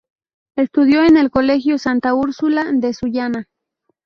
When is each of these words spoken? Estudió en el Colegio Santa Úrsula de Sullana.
Estudió 0.55 1.03
en 1.03 1.15
el 1.15 1.29
Colegio 1.29 1.77
Santa 1.77 2.15
Úrsula 2.15 2.71
de 2.73 2.91
Sullana. 2.95 3.45